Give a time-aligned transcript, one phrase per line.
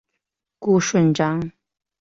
[0.57, 1.51] 顾顺章。